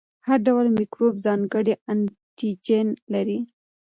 هر 0.27 0.39
ډول 0.47 0.65
میکروب 0.77 1.15
ځانګړی 1.25 1.73
انټيجن 1.91 2.87
لري. 3.13 3.39